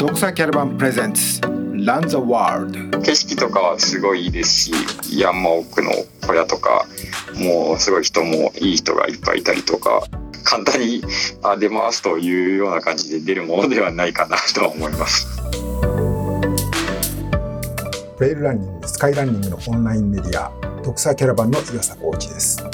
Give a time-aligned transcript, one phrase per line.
[0.00, 1.42] ドクサキャラバンプレゼンツ
[1.74, 3.00] ランザワールド。
[3.00, 4.72] 景色とかはすごいいいですし
[5.12, 5.90] 山奥の
[6.26, 6.86] 小屋とか
[7.34, 10.02] もうすごい人もいい人がいっぱいいたりとか
[10.42, 11.02] 簡単に
[11.42, 15.28] あ出ますというような感じで出るものではないかなとは思います。
[18.16, 20.50] トレイルランニングスカイランニングのオンラインメディア
[20.82, 22.64] ドクサキャラバンの岩佐コーチです。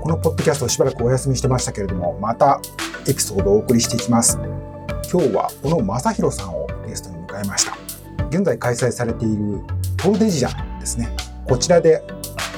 [0.00, 2.60] このポッドキャストをしばらくお休みしてましたけれどもまた
[3.08, 4.38] エピソードをお送りしていきます
[5.18, 7.74] 今日は小野正弘さんをゲストに迎えました。
[8.28, 9.62] 現在開催されている
[9.96, 11.08] トルデジャですね。
[11.48, 12.02] こちらで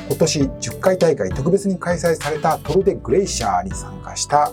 [0.08, 4.50] 今年10回大会特別に開催されたトルデグレイシャーに参加した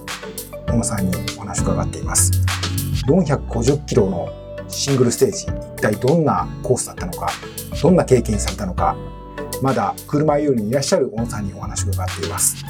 [0.68, 2.32] 小野さんにお話を伺っています。
[3.08, 4.30] 450キロの
[4.68, 5.46] シングルステージ
[5.78, 7.32] 一体どんなコースだったのか
[7.82, 8.96] どんな経験されたのか
[9.64, 12.64] まだ車よりにいらっしゃる小野さんにお話を伺っています。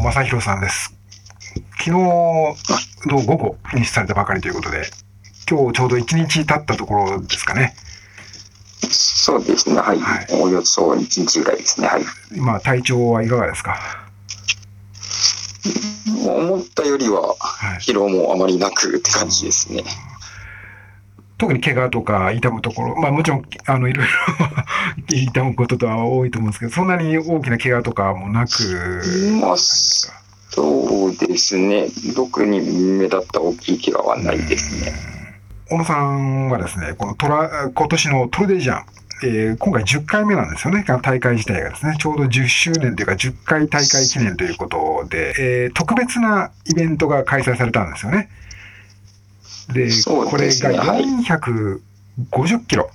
[0.00, 0.94] 正弘さんです。
[1.78, 2.54] 昨日の
[3.06, 4.88] 午後フィニッシュされたばかりということで、
[5.48, 7.74] 今日ちょうど1日経ったところですかね。
[8.90, 9.98] そうですね、はい。
[9.98, 12.02] はい、およそ1日ぐらいですね、はい。
[12.34, 13.78] 今、体調はいかがですか？
[16.26, 17.34] 思ったよりは
[17.80, 19.82] 疲労もあまりなくって感じですね。
[19.82, 20.17] はい
[21.38, 24.12] 特に怪我とか痛むところ、まあもちろん、あの、いろいろ
[25.16, 29.02] 痛むこととは多いと思うんですけど、そんなに大きな怪我とかもなく、
[29.40, 31.86] まあ、そうですね。
[32.16, 34.92] 特に目立った大きい怪我はないですね。
[35.70, 38.84] 小野さんはですね、このトラ、今年のトルデジャン、
[39.22, 48.28] えー、今回10回目なんですよね、大会自体がですね、ちょうど10周年というか10回大会記念ということで、えー、特別なイベントが開催されたんですよね。
[49.72, 52.90] で、ね、これが450キロ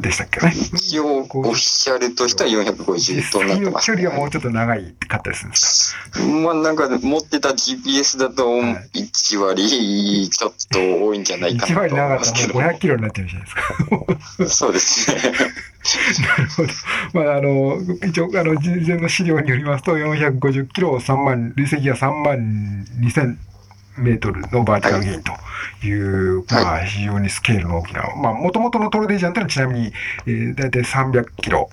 [0.00, 0.52] でしたっけね。
[0.74, 6.22] 一応、オフィシャルとしては450となってます、ね、距離はもうちょっと長いかったりするんですか？
[6.24, 12.58] まあなんか持ってた GPS だと1割ちょっと多いんじゃないかなと思いますけど。
[12.58, 14.54] 1割長かったら500キロになってるじゃないですか。
[14.54, 15.16] そうですね。
[16.28, 16.68] なるほど。
[17.14, 23.36] まああの、一応、あの、事前の資料によりますと、450キロ3万、累積が3万2000
[23.98, 25.32] メートルのバーティカルゲインと
[25.86, 29.92] いう、はい、まあ、非常にスケールの大きな、まあ、もともとのトルデージャンというのはちなみに、
[30.26, 31.70] えー、大体300キロ、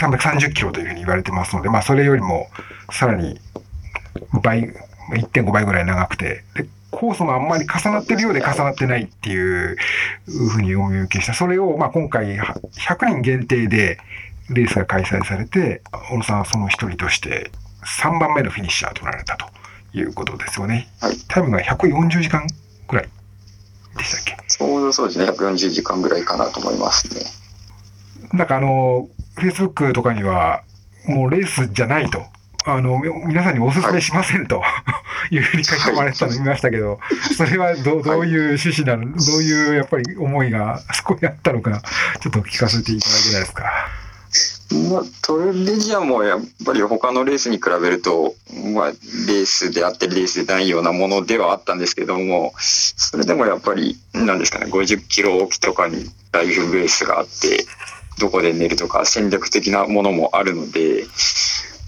[0.00, 2.48] 330キロというふうに言われてますので、まあ、それよりも
[2.90, 3.40] さらに
[4.42, 4.72] 倍、
[5.10, 9.76] 1.5倍ぐらい長くて、でコースもあんまり重なってるようで重なってないっていう
[10.26, 11.34] ふうにお見受けした。
[11.34, 13.98] それを、まあ、今回100人限定で
[14.48, 17.50] レースが開催されて、小野さんはその一人として
[18.02, 19.46] 3番目のフィニッシャーとなられたと。
[19.92, 20.88] いうことですよね。
[21.00, 21.16] はい。
[21.28, 22.46] タイムが140時間
[22.88, 23.08] ぐらい
[23.96, 24.36] でしたっけ？
[24.48, 27.22] ちょうどそうですね、140時間ぐらいかなと思いますね。
[28.32, 30.62] なんかあの、Facebook とかには、
[31.06, 32.22] もうレースじゃないと。
[32.66, 34.66] あの、皆さんにお勧めしませんと、は
[35.30, 36.98] い、いうふうに書き込まれてたの見ましたけど、
[37.34, 41.80] それはどどういう趣旨なの、どういうやっぱり思いがそこにあったのか、
[42.20, 43.64] ちょっと聞かせていただけないですか？
[44.70, 48.34] まあ、トルデジアもやっぱり他のレースに比べると、
[48.74, 57.64] まあ、レースであってレースでないようなものではあったんですけども、それでもやっぱり、なんですかね、50キロ置きとかにライフベースがあって、
[58.18, 61.06] どこで寝るとか戦略的なものもあるので、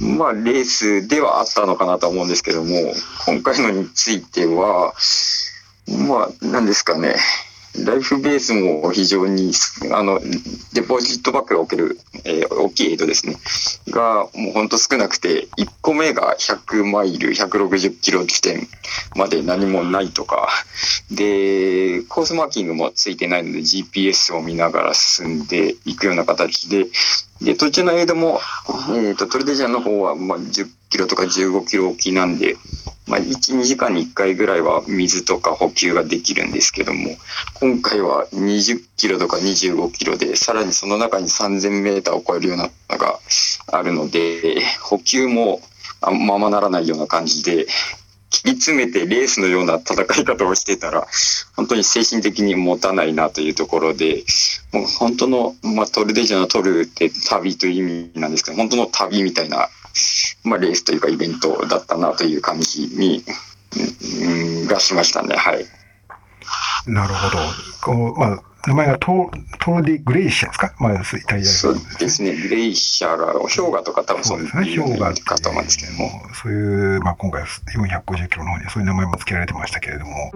[0.01, 2.95] まあ、レースではあったのかなと思うんですけども、
[3.27, 4.95] 今回のについては、
[6.09, 7.17] まあ、なんですかね、
[7.79, 9.53] ライフベースも非常に、
[9.93, 10.21] あの、
[10.73, 13.37] デポジットバッグが置ける、えー、大きいエイドですね。
[13.89, 18.67] が、もうほんと少なくて、1個目が100マイル、160キロ地点
[19.15, 20.49] まで何もないとか、
[21.11, 26.87] で、コースマーキングもついてないので GPS を見ながら進んでいくような形で、
[27.41, 28.41] で、途中のエイドも、
[28.91, 32.57] えっ、ー、と、トルデジャンの方は、まあ、10キロとか15キロ置きなんで、
[33.07, 37.17] まあ、1、2時間に1回ぐらいは水とか補給ができるんですけども、
[37.55, 43.19] 今回は20キロとか25キロで、さらにその中に3000メーターを超えるようなのが
[43.69, 45.61] あるので、補給も
[46.01, 47.67] ままならないような感じで、
[48.31, 51.07] 切り詰めてレースのような戦い方をしてたら、
[51.57, 54.23] 本当に精神的に持たないなというところで、
[54.73, 59.69] もう本当の、まあ、トルデジャのトルって旅という意味なんですけど、本当の旅みたいな
[60.45, 63.25] まあ、レースというかイベントだったなという感じに、
[64.23, 65.37] うん、がしましたね。
[65.37, 65.67] はい。
[66.87, 67.39] なるほど。
[67.83, 70.75] こうまあ、名前がトトルディ・グレイシアですか？
[70.79, 70.97] まあ、イ
[71.27, 76.11] タリアそうですね、グレイシャが、氷河とか多分そうですね、氷河かと思うんですけども。
[76.35, 80.33] そういう、まあ、今回450キロの方にそういう名前も付けられてましたけれども。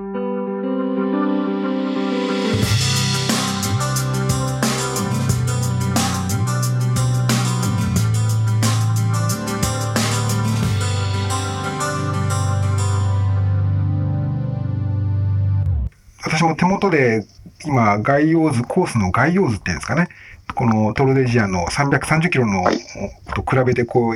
[16.44, 17.26] 私も手元で
[17.64, 20.08] 今、概要図、コースの概要図っていうんですかね、
[20.54, 22.78] このトルデジアの330キロのはい
[23.34, 24.14] と比べてこう、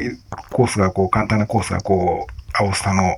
[0.50, 3.16] コースがこう、簡単なコースがこう、青スタの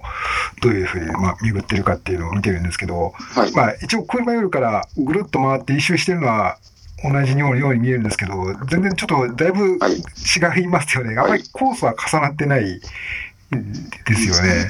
[0.62, 3.52] どういうふうに、まあ、巡ってるかっていうのを見てるんですけど、はい。
[3.52, 6.58] まあ、一応車寄るからぐるっと回って一周してるのは
[7.02, 11.18] 同じように見えるんですけど、全然ちょっとだいぶはい違いますよね。
[11.18, 12.80] あんまりコースは重なってない
[14.06, 14.68] ですよね。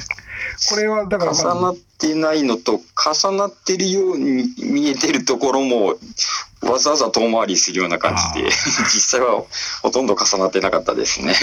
[0.69, 5.95] これはだから、まあ重なってないのと、重なってるように見えてるところも、
[6.61, 8.51] わざわざ遠回りするような感じで、あ
[8.93, 9.43] 実際は
[9.81, 11.33] ほとんど重なってなかったですね。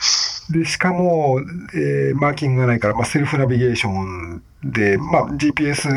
[0.50, 1.40] で、しかも、
[1.74, 5.88] えーマーキングがないから、まあ、セルフナビゲーションで、まあ、GPS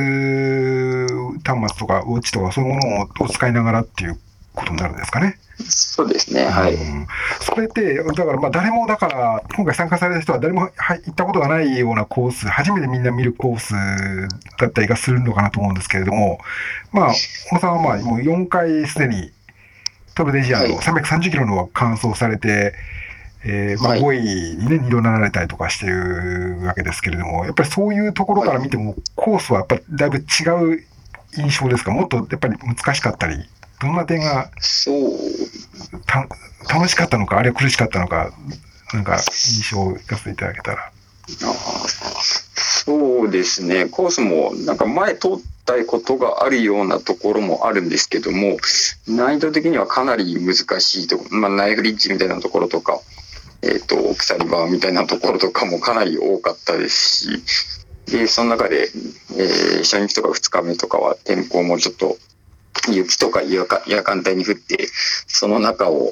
[1.43, 4.19] 端末とかウォッチとかそういうものをを使いながらっていう
[4.59, 5.37] ことになるんですかね。
[5.67, 6.75] そうですね、はい。
[6.75, 7.07] うん
[7.41, 13.73] それって、だからまあ誰もだから、今回参加された人は誰もは行ったことがないようなコース、初めてみんな見るコース
[14.57, 16.39] だったりがするのかなと思うんですけれども、
[16.91, 19.31] まあ、小野さんはまあもう4回すでに
[20.15, 20.75] トルデジアのはい。
[20.75, 22.73] 330キロのは完走されて、
[23.45, 24.01] えーまあ、はい。
[24.01, 30.21] 5位にね、2度なられたりとかしてるわけですけれども、やっぱりそういうところから見ても、コースはやっぱりだいぶ違
[30.75, 30.83] う
[31.37, 33.37] 印象ですか、もっとやっぱり難しかったり、
[33.81, 35.09] どんな点がそう
[36.05, 36.27] た
[36.73, 38.31] 楽しかったのか、あるいは苦しかったのか、
[38.93, 40.91] なんか印象を聞かせていただけたら。
[41.43, 42.49] あー
[42.85, 45.31] そうですね、コースもなんか前通っ
[45.65, 48.57] たことがあるようなところもあるんですけども、
[49.07, 52.99] 難易度的にはかなり難しいところ、まあ、ナイフリッジみたいなところとか、
[53.61, 57.43] えっ、と、鎖場みたいなところとかもかなり多かったです
[58.07, 58.89] し、で、その中で、
[59.37, 62.17] えー初日とか2日目とかは天候もちょっと
[62.91, 63.65] 雪とか夜
[64.03, 64.87] 間帯に降って、
[65.27, 66.11] その中を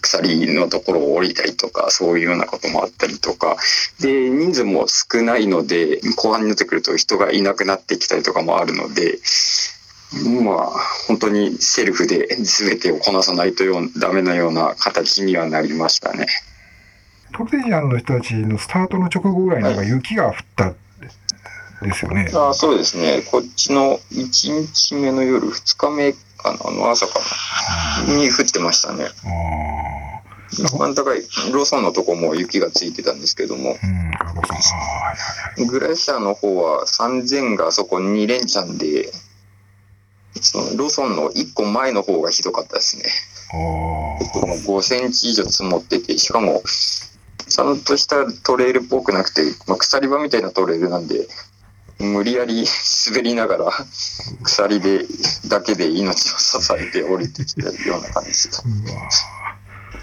[0.00, 3.56] 鎖のところを降りたりとか、そういうようなこともあったりとか、
[4.00, 9.18] で、人数も少ないので、後半になってくると人がいなくなってきたりとかもあるので、
[10.42, 10.66] まあ、
[11.06, 16.26] 本当にセルフで全てをこなさないとようダメなような形にはなりましたね。
[17.34, 20.74] トルデジアンの人たちのスタートの直後ぐらいになんか雪が降った
[21.82, 22.30] ですよね。
[22.34, 23.22] あそうですね。
[23.30, 27.20] こっちの1日目の夜、2日目かな、あの朝か
[28.06, 29.04] な、に降ってましたね。
[29.04, 30.08] あ
[30.50, 31.20] 一番高い
[31.52, 35.66] ローソンのとこも雪がついてたんですけども、あ、うん。
[35.66, 39.12] グラシアの方は3000がそこ2連チャンで、
[40.40, 43.04] そのローソンの1個前の方がひどかったですね。
[43.52, 46.62] あもう5センチ以上積もってて、しかも、
[47.48, 51.26] ちゃんとしたトレイルっぽくなくて、まあ、鎖場みたいなトレイルなんで、
[51.98, 52.64] 無理やり
[53.08, 53.70] 滑りながら、
[54.44, 55.04] 鎖で、
[55.48, 58.48] だけで命を支えて降りてきてるような感じ。
[58.50, 59.10] であ、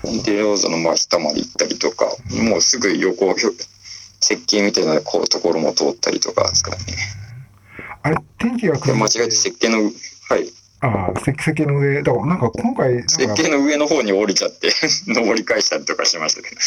[0.03, 2.05] うわで、ローズの真下まで行ったりとか、
[2.49, 3.33] もうすぐ横、
[4.19, 6.83] 設計みたいなこうところも通ったりとかですからね。
[8.03, 9.89] あれ、天気がで間違えて設計の、は
[10.37, 14.69] い、ああ、設計の上、だからなんか今回、なんか設計の上の方に降りちゃって、
[15.07, 16.61] 登り返したりとかしましたけど、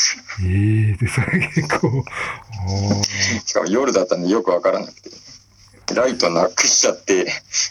[0.44, 5.10] ええで、それ結構、あしかも夜だったんでよくわからなくて、
[5.94, 7.26] ライトなくしちゃって、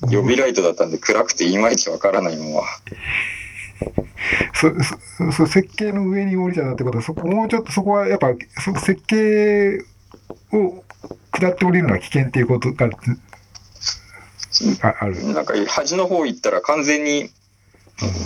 [0.10, 2.62] 予備ライトだったんで暗くていまいちわからないまま、
[4.54, 4.70] そ
[5.18, 8.30] そそ設計の上に降りちゃったってことは、そこもうちょっとそこはやっぱ、
[8.64, 9.80] そ設計
[10.52, 10.84] を
[11.32, 12.90] 下って降りるのは危険っていうことが
[14.82, 15.34] あある。
[15.34, 17.30] なんか端の方行ったら完全に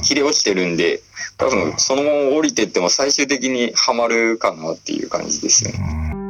[0.03, 1.01] 切れ落ちてるんで、
[1.37, 6.11] 多分そのまま降りてっても最終的にはまるかなっていう感じですよね。
[6.15, 6.21] うん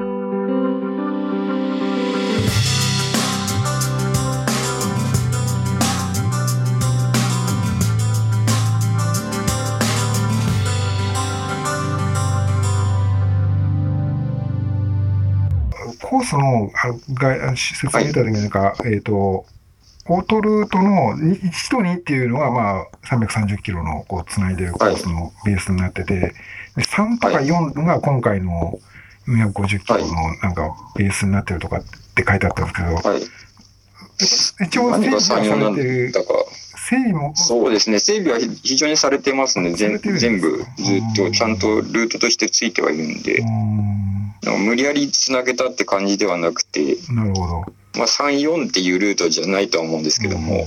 [16.12, 19.46] コースのあが説明見たときになんか、えっ、と、
[20.12, 26.34] オートルートのに1と2っていうのが、まあ、330キロのこうつないでるコースのベースになってて、で
[26.76, 28.80] 3とか4が今回の
[29.28, 33.22] 450キロのなんかベースになってるとかって書いてあったんですけど、はい。
[34.68, 36.12] 一応整備はさ34なんれてる。
[36.12, 38.00] 整備も、そうですね。
[38.00, 39.72] 整備は非常にされてますね。
[39.74, 47.81] 全全部ずっとちゃんとルートとしてついてはいるんでん無理やりつなげたって感じではなくて、なるほど。
[47.98, 50.66] まあ、34っていうルートじゃないとは思うんですけども、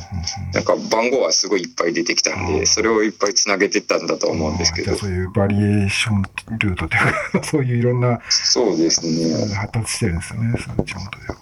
[0.52, 4.94] なんか番号はすごいいっぱい出てきたんで、それをいっぱいつなげてったんだと思うんですけど。
[4.96, 6.22] そういうバリエーション
[6.58, 9.54] ルートというか、 そういういろんな、そうですね。
[9.56, 11.36] 発達してるんですよね、その地元では。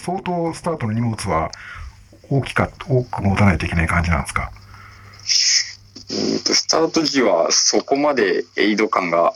[0.00, 1.50] 相当スタートの荷物は
[2.28, 4.50] 大きか、多く持たないといけない感じなんですか？
[6.08, 9.32] えーと、スタート時はそこまでエイド感が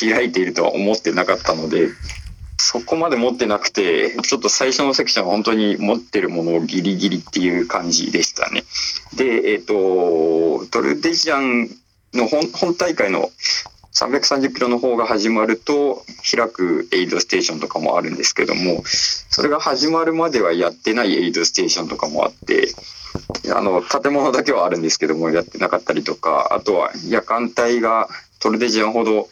[0.00, 1.88] 開いているとは思ってなかったので、
[2.64, 8.62] そこまで持ってなくて、ちょっと最初のセクションは本当に持ってるものをギリギリっていう感じでしたね。
[9.16, 11.68] で、えっ、ー、と、トルデジャン
[12.14, 13.30] の本本大会の
[13.92, 22.68] 330キロの方が始まると開くエイドステーションとかもあるんですけども、それが始まるまではやってないエイドステーションとかもあって、
[23.52, 29.28] あの、建物だけはあるんですけども、やってなかったりとか、あとは夜間帯がトルデジャンほど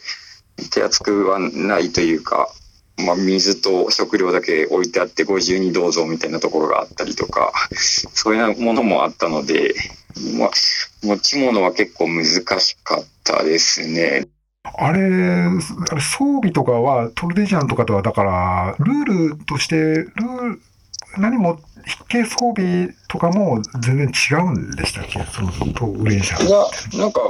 [0.69, 2.53] 手厚くはないというか、
[3.01, 9.73] まあ、水と食料だけ置いてあってご自由にどうぞみたいなところがあったりとかそういうものもあったので、
[10.37, 10.51] まあ、
[11.03, 12.23] 持ち物は結構難
[12.59, 14.27] しかったですね。
[14.63, 15.09] あれ、
[15.99, 20.61] 装備とかはトルデジャンとかとはだからルールとしてルール
[21.17, 21.37] 何
[21.81, 25.19] も筆形装備とかも全然違うんでしたっけ？
[25.31, 26.97] そのトグレーシャー。
[26.97, 27.21] なんか、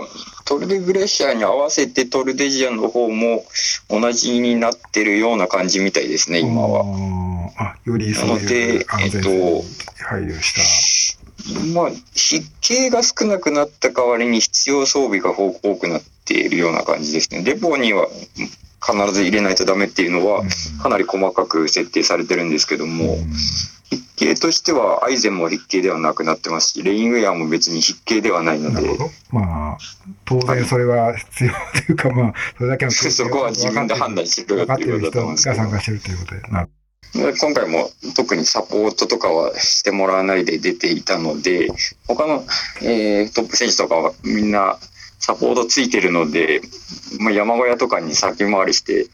[0.46, 3.43] トルデグレーシャーに合わせてトルデジアンの方も
[3.89, 6.84] 同じになってるような感じみたいですね、今は。
[7.58, 9.63] あよりそういう安全性に
[10.08, 10.62] 配慮した。
[11.74, 17.41] まあ、筆形が少なくなった代わりに必要装備が多くなっているような感じですね。
[17.41, 18.08] デポには
[18.84, 20.43] 必ず入れないとダメっていうのは
[20.81, 23.25] かなり細かく設定されてるんですけども、筆
[24.21, 28.97] 形としてはアイゼンも筆形ではなくなってますしレインウェアも別に筆形ではないので。
[29.31, 29.77] まあ
[30.25, 31.51] 当然それは必要
[31.85, 35.57] というか、まあそれだけの そこは自分で判断してるっていうことだと思うんですけど。
[35.57, 36.41] が参加してるということで。
[36.41, 36.67] な
[37.13, 41.69] 今回も特にサポートとかはしてもらわないで出ていたので
[42.07, 42.45] 他の、
[42.81, 44.77] えー、トップ選手とかはみんな
[45.19, 46.61] サポートついてるので、
[47.19, 49.07] まあ、山小屋とかに先回りして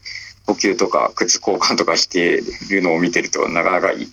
[0.46, 4.08] 補給とか靴交換とかしてるのを見てるとなかなかいい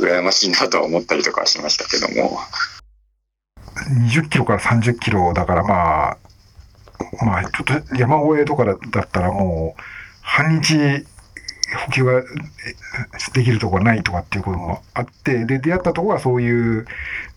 [0.00, 2.38] 羨ましいなとは思ったりとかしましたけども。
[4.10, 6.16] 20キロから30キロだからまあ、
[7.24, 9.82] まあちょっと山越えとかだったらもう
[10.22, 11.06] 半日
[11.86, 12.22] 補給が
[13.32, 16.86] できるところないとかっていうこともあって、で、出会ったところはそういう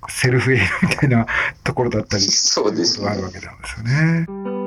[0.09, 1.27] セルフエイドみたいな
[1.63, 4.62] ところだったり、そうです、ね、あるわけなんですよね。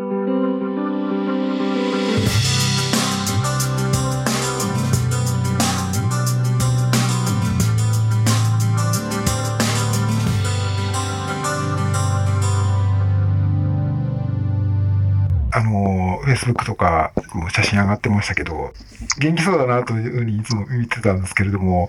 [16.36, 18.72] Facebook とかも写真上がってましたけど、
[19.18, 21.88] 元気そうだなというふうにいつも見てたんですけれども、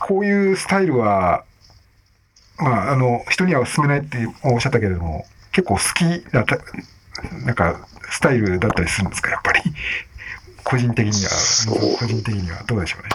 [0.00, 1.44] こういうスタイルは、
[2.58, 6.58] まあ、あの、人には勧めないっておっしゃったけれども、結構好きだった、
[7.44, 9.62] なんか、スタイルだったりするんですか、やっぱり。
[10.64, 11.30] 個人的には、
[11.98, 13.08] 個人的にはどうでしょうね。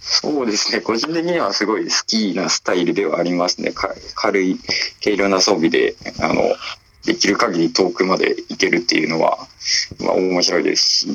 [0.00, 3.72] そうですね、個人的にはすごい好きなスタイルではありますね。
[4.14, 4.58] 軽い
[5.02, 6.42] 軽量な装備で、あの、
[7.04, 9.38] できる限り遠くまで行けるっていうのは、
[10.00, 11.08] まあ、面白いですし、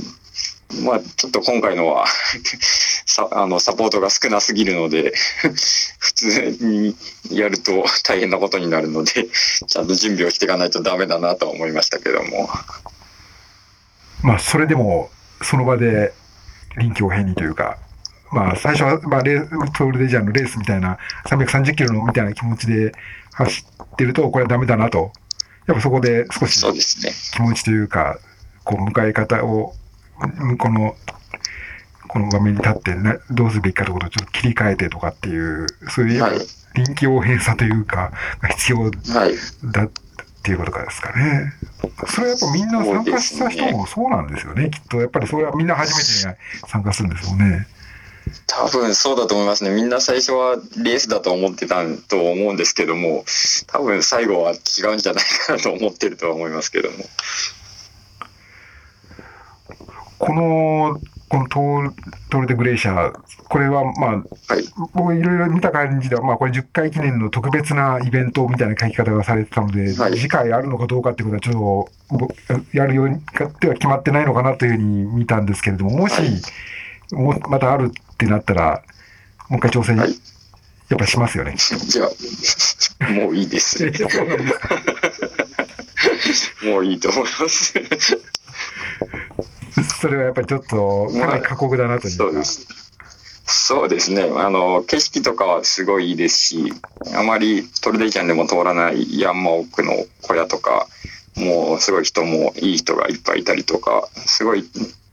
[0.83, 2.05] まあ、ちょっと今回のは
[3.05, 5.13] さあのサポートが少なすぎるので
[5.99, 6.95] 普通に
[7.31, 9.27] やると大変なことになるので
[9.67, 12.49] ちゃんと準備をしていかないとダメだなと思いましたけども。
[14.23, 15.09] まあ、それでも
[15.41, 16.11] その場で
[16.77, 17.77] 臨機応変にというか、
[18.31, 22.91] まあ、最初は、まあ、レトールデジャーのレースみたいな330キロのみたいな気持ちで
[23.33, 25.11] 走ってるとこれはダメだなと
[25.67, 26.59] やっぱそこで少し
[27.33, 28.19] 気持ちというか、
[28.63, 29.73] こう迎え方を、
[30.57, 30.95] この、
[32.07, 36.23] この場面に立ってなどうすべきかということをちょっと切り替えてとかっていう、そういう
[36.75, 39.91] 臨機応変さというか、が必要だっ
[40.41, 41.53] ていうことかですかね。
[42.07, 45.01] それはやっぱみんな参加した人もそうなんですよね、きっと。
[45.01, 45.93] やっぱりそれはみんな初
[46.25, 47.67] めて参加するんですよね。
[48.47, 49.69] 多分そうだと思いますね。
[49.71, 53.23] みんな最初はレースだと思ってたと思うんですけども、
[53.67, 56.97] 多分最後は違うんじゃないかなと思ってるとは思いますけども。
[60.19, 61.91] この、このトー
[62.31, 63.19] トール・デ・グレーシャー、
[63.49, 76.29] これはまあ、はい、僕いろいろ見た感じでは、まあこれ10回記念の特別なイベントみたいな書き方がされてたので、はい、次回あるのかどうかってことはちょっと、やるようにかっては決まってないのかなというふうに見たんですけれども、もし、はい
[77.11, 78.81] もまたあるってなったら、
[79.47, 80.07] もう一回挑戦、やっ
[80.97, 81.55] ぱしますよね。
[81.55, 82.09] じゃ
[82.99, 83.85] あ、もういいです。
[86.63, 87.73] もういいと思います。
[90.01, 92.23] それはやっぱりちょっと、かなり過酷だなというか。
[92.23, 92.67] そうです。
[93.45, 94.23] そうですね。
[94.35, 96.73] あの、景色とかはすごいいいですし、
[97.15, 99.93] あまりトルデジャンでも通らない山奥の
[100.23, 100.87] 小屋とか、
[101.35, 104.67] もうすごい人もいい人がいっぱいいたりとか、すごい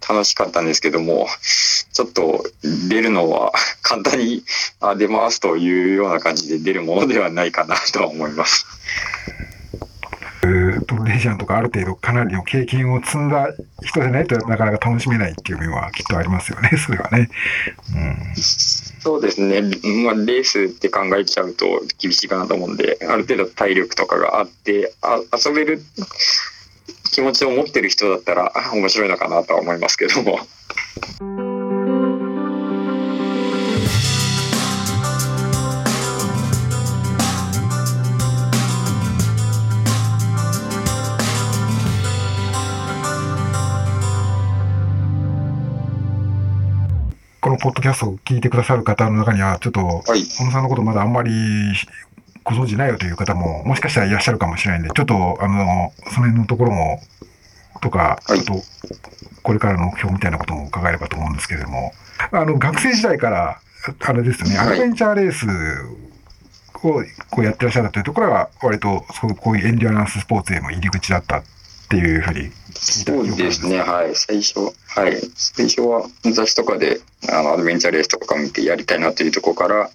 [0.09, 1.27] 楽しかったんですけども、
[1.93, 2.45] ちょっと
[2.89, 4.45] 出るのは 簡単に
[4.81, 8.67] あ出ますというような感じで出るものではないかなとは思います。
[10.87, 13.49] トルデジャンとかある程度かなりの経験を積んだ
[13.83, 17.31] 人でないとなかなか楽しめないっていう面はきっとありますよね、 それはね。
[17.95, 19.71] うん、そうですね、まあ、
[20.15, 25.83] レースって考えちゃうと厳しいかなと思うんで、ある程度体力とかがあって、あ遊べる
[27.15, 30.41] 気持ちを持ってる人だったらあ 面白いのかなとは思いますけども。
[47.41, 50.25] このポッドキャストを聞いてくださる方の中には、ちょっと、はい。
[50.25, 51.31] 小野さんのことまだあんまり
[52.45, 57.01] ご存知ないよという方も、もしかしたらいらっしゃるかもしれないんで、ちょっと、あの、その辺のところも、
[57.81, 58.63] とか、はいあと、
[59.43, 61.93] これからの目標みたいなことも伺えればと思うんですけれども、
[62.31, 63.61] あの、学生時代から、
[64.01, 65.47] あれですよね、はいアドベンチャーレース
[66.87, 69.05] をこうやってらっしゃったというところが、割と
[69.41, 71.43] こういうエンデュアランススポーツへの入り口だったっ
[71.89, 74.15] ていうふうにそうですね、はい。
[74.15, 75.21] 最初、はい。
[75.35, 79.91] 最初は雑誌とかであのアドベンチャーレースとか見てやりたいなというところから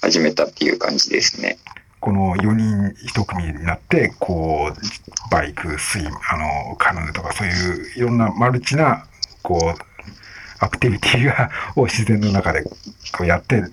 [0.00, 1.58] 始めたっていう感じですね。
[2.06, 9.04] この4人1組になって、こう、バイク、スイム、あの、カヌーとかそういういろんなマルチな、
[9.42, 13.64] こう、アクティビティが、を自然の中でこうやって、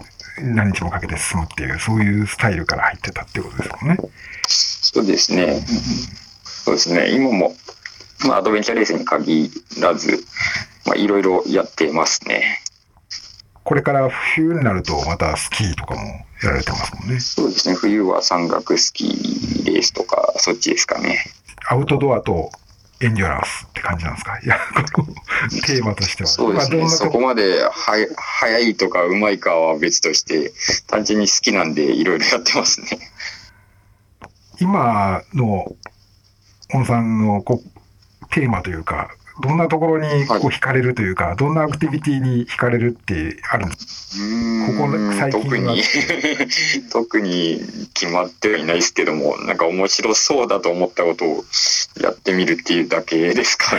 [0.41, 3.97] 何日もかけて進むっていう、そういうスタイルから入ってたっていうことですもんね。
[4.47, 5.63] そうですね。
[6.43, 7.11] そうですね。
[7.11, 7.53] 今も、
[8.25, 10.25] まあ、アドベンチャーレースに限らず、
[10.87, 12.63] まあ、いろいろやってますね。
[13.63, 17.19] これから冬になると、またスキーとかもやられてますもんね。
[17.19, 17.75] そうですね。
[17.75, 21.25] 冬は山岳スキーレースとか、そっちですかね。
[21.69, 22.51] アウトドアと
[23.01, 24.39] エンデュアランスって感じなんですか？
[24.39, 24.59] いや、
[25.65, 26.29] テーマとしては。
[26.29, 26.77] そうですね。
[26.77, 30.53] まあ、そこまでは早いとかうまいかは別として、
[30.87, 32.87] 単純に好きなんでいろいろやってますね。
[34.59, 35.75] 今の
[36.71, 39.09] 小野さんのこうテーマというか、
[39.41, 44.19] どんなところにこうはい惹かれるというか、どんなアクティビティに惹かれるってあるんです
[44.77, 45.43] ここね最近は。
[45.43, 45.83] 特に
[46.91, 47.61] 特に
[47.93, 51.43] 決まってはいないですけどもなんか面白そうだと思ったことを
[51.99, 53.77] やってみるっていうだけですかこ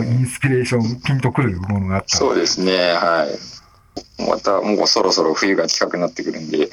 [0.00, 0.22] うイね。
[0.22, 3.26] ンスピレーション、ピンとくるものがあったそうですねは
[4.18, 4.22] い。
[4.28, 6.68] またもうそろそろ冬が近くなってくるんで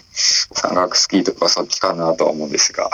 [0.54, 2.90] 山岳スキーとかそっちかなとは思うんですが。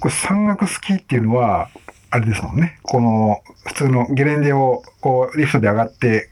[0.00, 1.68] これ山岳スキーっていうのは、
[2.10, 2.78] あれですもんね。
[2.82, 6.28] この普通のゲレンデをこうリフトで上がって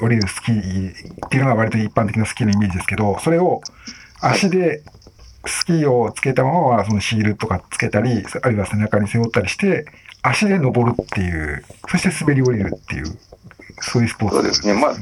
[0.00, 0.90] 降りるスキー
[1.26, 3.60] っていうのが割と一般的なスキーのイメージですけど、それを
[4.20, 4.82] 足で
[5.46, 9.86] スキーをつけたままそのシールとかつけたり、あるいは背中に背負ったりして、
[10.22, 13.04] 足で登るっていう、そして滑り降りるっていう、
[13.80, 14.94] そういうスポーツそうですねまあ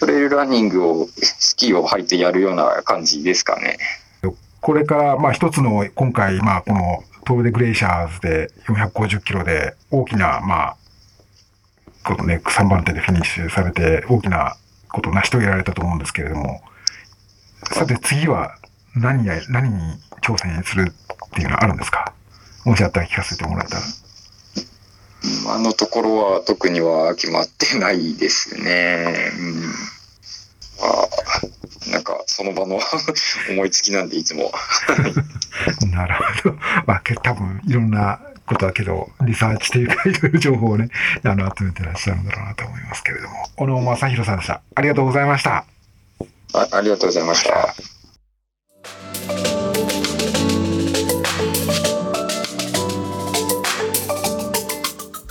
[0.00, 3.78] トレイルランニングをスキーを履いてやるような感じですかね。
[4.60, 10.76] これから、まあ一つの今回、まあこのトールデグレイシャーズで450キロで大きな、まあ、
[12.04, 14.56] このね、3番手でフィニッシュされて大きな
[14.90, 16.60] ことを成し遂げられたと思うんですけれども、
[17.72, 18.56] さて次は
[18.96, 19.78] 何や、何に
[20.20, 22.12] 挑戦するっていうのはあるんですか？
[22.64, 23.82] もしあったら聞かせてもらえたら。
[25.44, 29.14] 今のところは特には決まってないですね。
[29.38, 29.72] うん、
[30.82, 31.08] あ、
[31.90, 32.78] なんかその場の
[33.50, 34.52] 思いつきなんでいつも。
[35.92, 36.56] なるほど。
[36.86, 40.88] まあ、け多分いろんなことだけど、リサーチというか、いろいろ情報をね、
[41.24, 43.34] あの、集めてらっしゃるんだろうなと思いますけれども。
[43.56, 44.60] 小野正弘さんでした。
[44.74, 45.64] ありがとうございました。
[46.54, 47.74] あありがとうございました。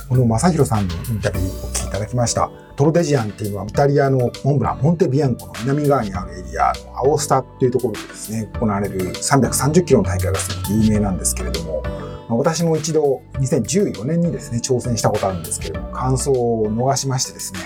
[0.08, 1.71] この正弘さんのインタビュー
[2.02, 2.50] だきました。
[2.76, 11.82] トロデジアンっていうのはイタリアのモンブラン、モンテビアンコの南側にあるエリアのアオスタというところでですね、行われる330キロの大会がすごく有名なんですけれども、
[12.28, 17.60] 私も一度2014年にですね、挑戦したことあるんですけれども、完走を逃しましてですね、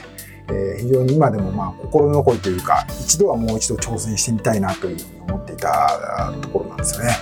[0.49, 7.17] えー非常に今でもまあ心残りというか、一度はもう一度挑戦してみたいなというふうに思っていたところなんですよね。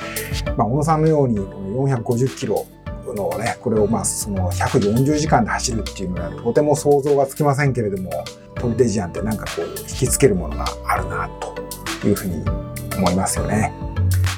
[0.57, 2.67] まあ、小野さんのようにこの450キロ
[3.15, 8.11] のね、これをまあその140時間で走るっていうのはとても想像がつきませんけれども、
[8.55, 11.29] トルデジアンってなんかこう引きつけるものがあるな
[12.01, 12.45] というふうに
[12.97, 13.73] 思いますよね。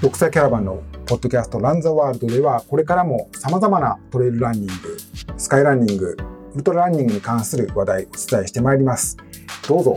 [0.02, 4.72] 独裁キャラバンのポッドキャストランザワールドではこれからも様々なトレイルランニング、
[5.36, 6.16] スカイランニング、
[6.54, 9.16] ウルトラランニングに関する話題をお伝えしてまいります。
[9.68, 9.96] どうぞ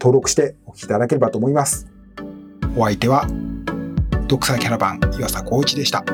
[0.00, 1.86] 登録してお聞きいただければと思います。
[2.76, 3.26] お相手は、
[4.28, 6.04] ドクサーキャラバン岩佐光一でした。